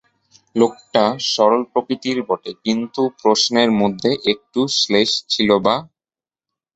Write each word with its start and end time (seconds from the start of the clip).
লোকটা 0.55 1.03
সরল 1.31 1.61
প্রকৃতির 1.71 2.17
বটে 2.27 2.51
কিন্তু 2.65 3.01
তবু 3.03 3.17
প্রশ্নের 3.21 3.69
মধ্যে 3.81 4.11
একটু 4.33 4.59
শ্লেষ 4.77 5.09
ছিল-বা। 5.29 5.75